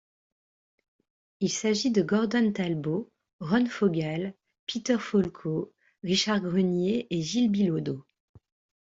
[1.41, 4.33] Il s’agit de Gordon Talbot, Ron Fogal,
[4.65, 8.03] Peter Folco, Richard Grenier et Gilles Bilodeau.